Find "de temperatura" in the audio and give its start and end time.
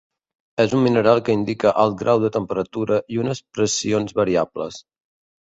2.23-2.99